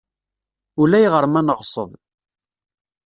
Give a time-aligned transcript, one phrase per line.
[0.81, 1.89] Ulayɣer ma neɣṣeb.